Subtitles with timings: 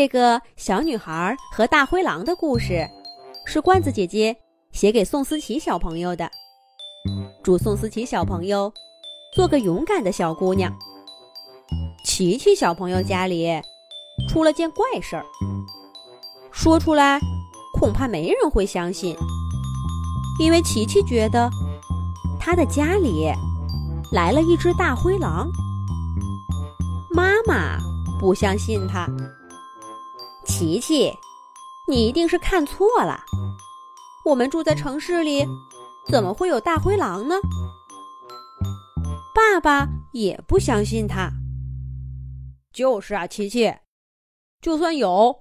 [0.00, 2.88] 这个小女孩和大灰狼的故事，
[3.44, 4.34] 是罐子姐姐
[4.72, 6.26] 写给宋思琪小朋友的。
[7.44, 8.72] 祝宋思琪小朋友
[9.36, 10.74] 做个勇敢的小姑娘。
[12.02, 13.46] 琪琪小朋友家里
[14.26, 15.24] 出了件怪事儿，
[16.50, 17.20] 说出来
[17.78, 19.14] 恐怕没人会相信，
[20.38, 21.50] 因为琪琪觉得
[22.38, 23.30] 她的家里
[24.10, 25.46] 来了一只大灰狼。
[27.14, 27.78] 妈妈
[28.18, 29.06] 不相信她。
[30.60, 31.10] 琪琪，
[31.88, 33.24] 你一定是看错了。
[34.26, 35.42] 我们住在城市里，
[36.06, 37.36] 怎么会有大灰狼呢？
[39.34, 41.30] 爸爸也不相信他。
[42.74, 43.74] 就是啊，琪琪，
[44.60, 45.40] 就算有，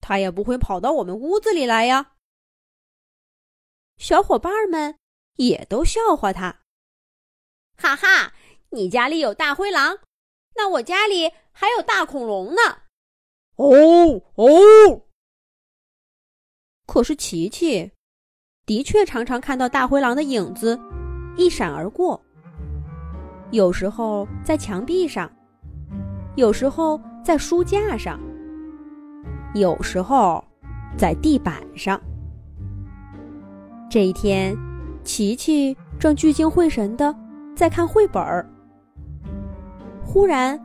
[0.00, 2.12] 他也不会跑到我们屋子里来呀。
[3.96, 4.96] 小伙伴们
[5.34, 6.60] 也都笑话他。
[7.76, 8.34] 哈哈，
[8.70, 9.98] 你家里有大灰狼，
[10.54, 12.82] 那我家里还有大恐龙呢。
[13.60, 15.02] 哦哦！
[16.86, 17.90] 可是琪琪
[18.64, 20.80] 的确常常看到大灰狼的影子
[21.36, 22.18] 一闪而过，
[23.50, 25.30] 有时候在墙壁上，
[26.36, 28.18] 有时候在书架上，
[29.54, 30.42] 有时候
[30.96, 32.00] 在地板上。
[33.90, 34.56] 这一天，
[35.04, 37.14] 琪琪正聚精会神的
[37.54, 38.48] 在看绘本儿，
[40.02, 40.58] 忽然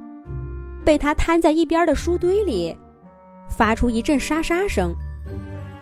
[0.86, 2.74] 被他摊在一边的书堆里。
[3.50, 4.94] 发出一阵沙沙声，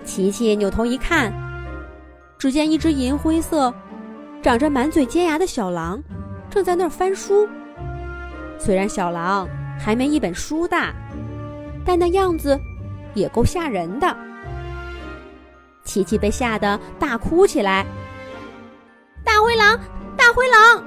[0.05, 1.33] 琪琪扭头一看，
[2.37, 3.73] 只见一只银灰色、
[4.41, 6.01] 长着满嘴尖牙的小狼
[6.49, 7.47] 正在那儿翻书。
[8.59, 9.47] 虽然小狼
[9.79, 10.93] 还没一本书大，
[11.83, 12.59] 但那样子
[13.13, 14.15] 也够吓人的。
[15.83, 17.85] 琪琪被吓得大哭起来
[19.23, 19.77] ：“大灰狼，
[20.15, 20.83] 大灰狼！”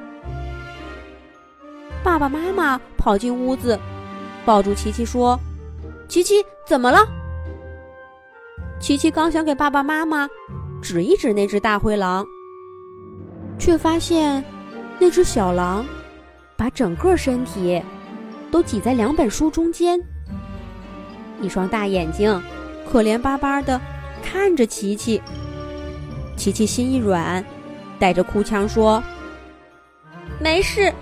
[2.02, 3.78] 爸爸妈妈跑进屋子，
[4.44, 5.38] 抱住琪琪说。
[6.08, 6.34] 琪琪
[6.66, 7.06] 怎么了？
[8.80, 10.28] 琪琪刚想给爸爸妈妈
[10.82, 12.26] 指一指那只大灰狼，
[13.56, 14.44] 却发现
[14.98, 15.86] 那只小狼
[16.56, 17.80] 把整个身体
[18.50, 19.96] 都挤在两本书中间，
[21.40, 22.42] 一双大眼睛
[22.90, 23.80] 可怜巴巴的
[24.20, 25.22] 看着琪琪。
[26.36, 27.42] 琪琪心一软，
[27.98, 29.00] 带着哭腔说
[30.42, 30.92] ：“没事，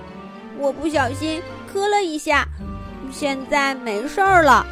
[0.59, 2.47] 我不小心磕了一下，
[3.11, 4.65] 现在没事儿了。”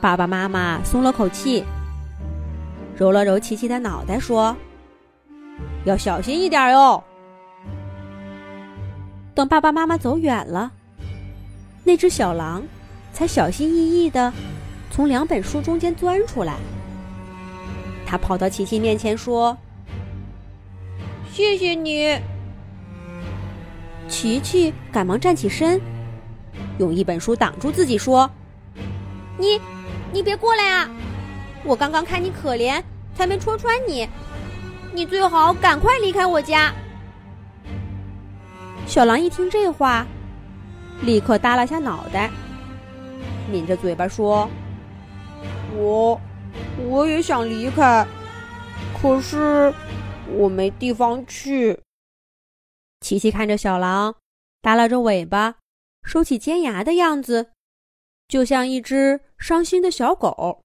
[0.00, 1.64] 爸爸妈妈松了口气，
[2.96, 4.56] 揉了揉琪琪的脑袋，说
[5.84, 7.02] ：“要小心一点哟。”
[9.34, 10.70] 等爸爸妈妈走远了，
[11.82, 12.62] 那只小狼
[13.12, 14.32] 才小心翼翼的
[14.90, 16.54] 从两本书中间钻出来。
[18.06, 19.56] 他跑到琪琪面前说
[21.32, 22.16] ：“谢谢你。”
[24.08, 25.80] 琪琪赶忙站起身，
[26.78, 28.30] 用一本书挡住自己，说
[29.38, 29.60] ：“你。”
[30.12, 30.90] 你别过来啊！
[31.64, 32.82] 我刚刚看你可怜，
[33.14, 34.08] 才没戳穿你。
[34.92, 36.72] 你最好赶快离开我家。
[38.86, 40.06] 小狼一听这话，
[41.02, 42.30] 立刻耷拉下脑袋，
[43.50, 44.48] 抿着嘴巴说
[45.76, 46.18] ：“我
[46.88, 48.06] 我也想离开，
[49.00, 49.72] 可是
[50.32, 51.78] 我没地方去。”
[53.00, 54.14] 琪琪看着小狼，
[54.62, 55.56] 耷拉着尾巴，
[56.02, 57.50] 收起尖牙的样子。
[58.28, 60.62] 就像一只伤心的小狗，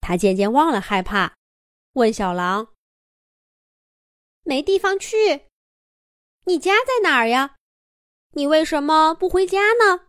[0.00, 1.32] 他渐渐忘了害怕，
[1.92, 2.74] 问小狼
[4.42, 5.46] ：“没地方去，
[6.44, 7.54] 你家在哪儿呀？
[8.32, 10.08] 你为什么不回家呢？”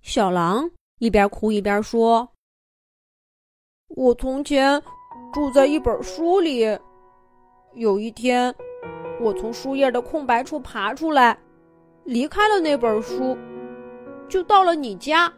[0.00, 2.32] 小狼一边哭一边说
[3.96, 4.80] ：“我从前
[5.32, 6.60] 住在一本书里，
[7.74, 8.54] 有一天，
[9.20, 11.36] 我从书页的空白处爬出来，
[12.04, 13.36] 离开了那本书。”
[14.30, 15.30] 就到了你家，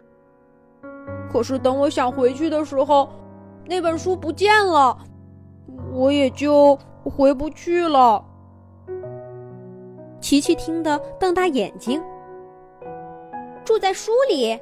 [1.33, 3.09] 可是等我想回去的时候，
[3.65, 4.97] 那本书不见了，
[5.91, 8.23] 我也就回不去了。
[10.21, 12.03] 琪琪听得瞪大眼睛。
[13.65, 14.61] 住在书里，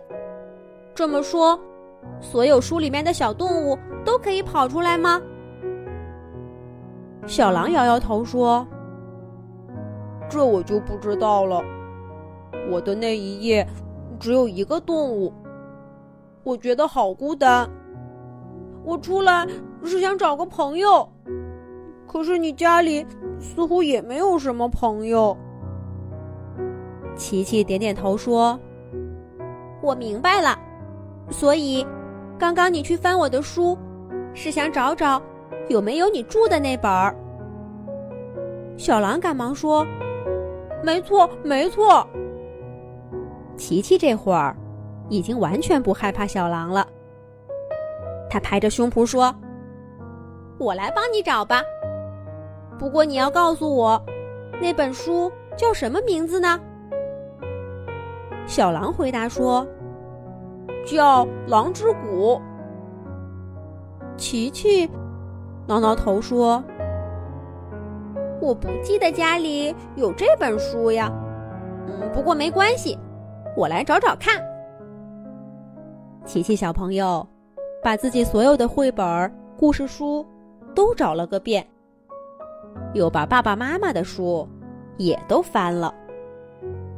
[0.95, 1.59] 这么说，
[2.21, 5.21] 所有书里面的小动物都可以跑出来吗？
[7.27, 8.65] 小狼摇摇头说
[10.31, 11.61] ：“这我就不知道了。
[12.71, 13.67] 我的那一页。”
[14.21, 15.33] 只有一个动物，
[16.45, 17.69] 我觉得好孤单。
[18.85, 19.47] 我出来
[19.83, 21.09] 是想找个朋友，
[22.07, 23.05] 可是你家里
[23.39, 25.37] 似乎也没有什么朋友。
[27.17, 28.59] 琪琪点点头说
[29.83, 30.59] ：“我明白了，
[31.31, 31.87] 所以
[32.39, 33.77] 刚刚你去翻我的书，
[34.35, 35.21] 是想找找
[35.69, 37.17] 有没有你住的那本儿。”
[38.77, 39.87] 小狼赶忙说
[40.85, 42.07] ：“没错，没错。”
[43.61, 44.57] 琪琪这会儿
[45.11, 46.87] 已经完全不害怕小狼了。
[48.31, 49.35] 他拍着胸脯说
[50.59, 51.63] ：“我来帮你找吧。
[52.79, 54.03] 不过你要告诉我，
[54.63, 56.59] 那本书叫什么名字呢？”
[58.49, 59.67] 小狼回答说
[60.87, 62.37] ：“叫《狼之谷》。”
[64.17, 64.91] 琪琪
[65.67, 66.65] 挠挠头说
[68.41, 71.13] ：“我不记得家里有这本书呀。
[71.87, 72.99] 嗯，不过没关系，
[73.57, 74.43] 我来找找看。”
[76.25, 77.27] 琪琪小朋友。
[77.83, 80.23] 把自己所有的绘本、故事书
[80.75, 81.67] 都找了个遍，
[82.93, 84.47] 又把爸爸妈妈的书
[84.99, 85.95] 也都翻了，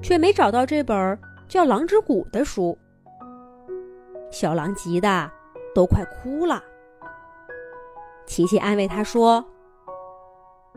[0.03, 1.17] 却没找到这本
[1.49, 2.77] 叫《狼之谷》的书。
[4.29, 5.31] 小狼急得
[5.73, 6.61] 都快哭了。
[8.27, 9.45] 琪琪安慰他说：“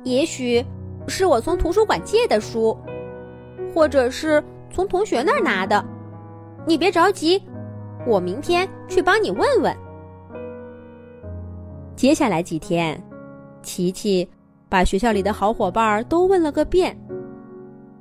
[0.05, 0.63] 也许
[1.07, 2.77] 是我从图书馆借的书，
[3.73, 4.43] 或者是
[4.75, 5.81] 从同学那儿拿的。
[6.67, 7.41] 你别着急，
[8.05, 9.73] 我明天去帮你问问。”
[11.95, 13.01] 接下来几天，
[13.61, 14.27] 琪琪
[14.67, 16.93] 把学校里的好伙伴都问了个遍，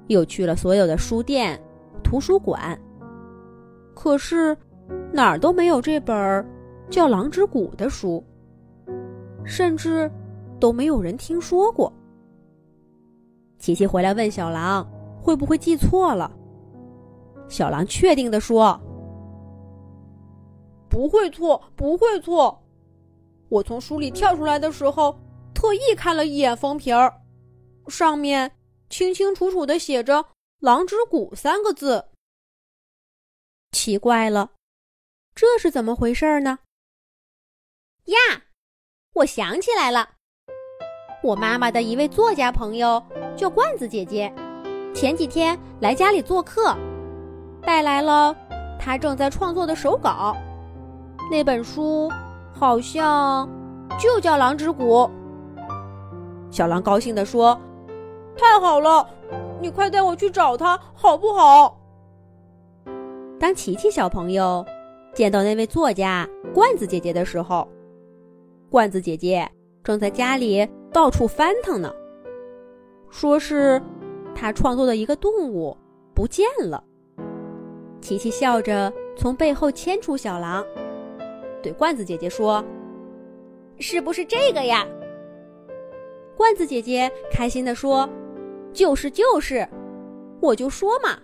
[0.08, 1.56] 又去了所有的书店、
[2.02, 2.76] 图书馆。
[3.94, 4.56] 可是
[5.12, 6.44] 哪儿都没有这本
[6.90, 8.22] 叫《狼之谷》的书，
[9.44, 10.10] 甚至
[10.58, 11.92] 都没有人听说过。
[13.60, 14.84] 琪琪回来问小狼
[15.22, 16.28] 会不会记错了，
[17.48, 18.80] 小狼确定的说
[20.88, 22.60] ：“不会错，不会错。”
[23.50, 25.18] 我从书里跳出来的时候，
[25.54, 27.22] 特意看了一眼封皮儿，
[27.88, 28.50] 上面
[28.88, 30.24] 清清楚楚的写着
[30.60, 32.04] “狼之谷”三个字。
[33.70, 34.52] 奇怪了，
[35.34, 36.58] 这是怎么回事呢？
[38.06, 38.16] 呀，
[39.14, 40.08] 我想起来了，
[41.22, 43.02] 我妈妈的一位作家朋友
[43.36, 44.32] 叫罐子姐姐，
[44.94, 46.76] 前几天来家里做客，
[47.66, 48.36] 带来了
[48.78, 50.36] 他正在创作的手稿，
[51.30, 52.10] 那本书。
[52.56, 53.48] 好像
[53.98, 55.10] 就叫狼之谷。
[56.52, 57.60] 小狼高兴地说
[58.38, 59.04] ：“太好了，
[59.60, 61.76] 你快带我去找他好不好？”
[63.40, 64.64] 当琪琪小朋友
[65.12, 67.66] 见到那位作家罐子姐姐的时候，
[68.70, 69.50] 罐子姐姐
[69.82, 71.92] 正在家里到处翻腾呢，
[73.10, 73.82] 说是
[74.32, 75.76] 她创作的一个动物
[76.14, 76.82] 不见了。
[78.04, 80.62] 琪琪笑着从背后牵出小狼。
[81.62, 82.62] 对罐子姐姐说
[83.80, 84.86] ：“是不是这个呀？”
[86.36, 88.06] 罐子姐姐开心地说
[88.74, 89.66] ：“就是就是，
[90.38, 91.18] 我就说嘛，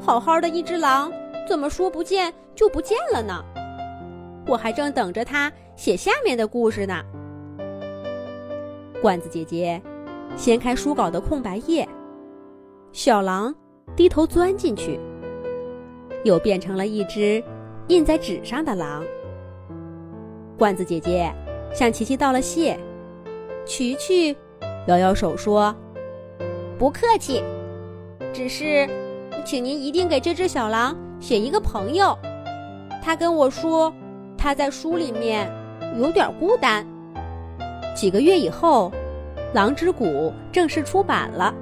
[0.00, 1.12] 好好的一只狼，
[1.46, 3.44] 怎么说不见就不见了呢？
[4.46, 7.04] 我还正等着它写下面的故事呢。”
[9.02, 9.78] 罐子姐姐
[10.38, 11.86] 掀开书稿的空白页，
[12.92, 13.54] 小狼
[13.94, 14.98] 低头钻进去，
[16.24, 17.42] 又变成了一只
[17.88, 19.04] 印在纸上的狼。
[20.56, 21.32] 罐子姐姐
[21.72, 22.78] 向琪琪道了谢，
[23.64, 24.36] 琪琪
[24.86, 25.74] 摇摇手说
[26.78, 27.42] ：“不客气，
[28.32, 28.88] 只是，
[29.44, 32.18] 请您一定给这只小狼写一个朋友。
[33.02, 33.92] 他跟我说，
[34.36, 35.50] 他在书里面
[35.98, 36.86] 有点孤单。”
[37.94, 38.92] 几个月以后，
[39.54, 40.04] 《狼之谷》
[40.52, 41.54] 正式出版了，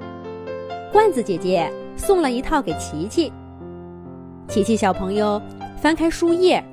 [0.91, 3.31] 罐子姐姐送了一套给琪琪。
[4.47, 5.41] 琪琪小朋友
[5.77, 6.63] 翻开书页。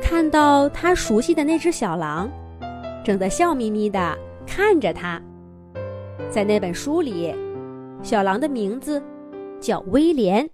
[0.00, 2.30] 看到他熟悉的那只小狼，
[3.04, 4.16] 正在笑眯眯的
[4.46, 5.20] 看着他。
[6.30, 7.34] 在那本书里，
[8.02, 9.02] 小狼的名字
[9.60, 10.48] 叫威廉。